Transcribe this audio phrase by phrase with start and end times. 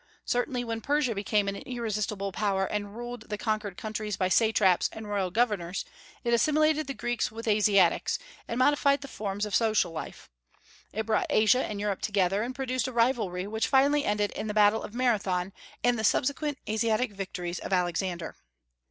[0.25, 5.07] Certainly when Persia became an irresistible power and ruled the conquered countries by satraps and
[5.07, 5.85] royal governors,
[6.23, 8.17] it assimilated the Greeks with Asiatics,
[8.47, 10.27] and modified the forms of social life;
[10.91, 14.55] it brought Asia and Europe together, and produced a rivalry which finally ended in the
[14.55, 15.53] battle of Marathon
[15.83, 18.35] and the subsequent Asiatic victories of Alexander.